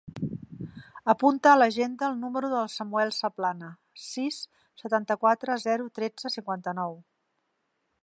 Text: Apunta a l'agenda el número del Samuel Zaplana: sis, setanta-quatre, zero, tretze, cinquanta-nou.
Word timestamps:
Apunta 1.13 1.51
a 1.51 1.59
l'agenda 1.59 2.07
el 2.13 2.17
número 2.23 2.49
del 2.55 2.71
Samuel 2.77 3.13
Zaplana: 3.19 3.71
sis, 4.07 4.41
setanta-quatre, 4.85 5.61
zero, 5.69 5.89
tretze, 6.01 6.37
cinquanta-nou. 6.39 7.03